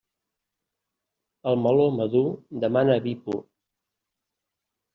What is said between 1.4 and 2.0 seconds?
El meló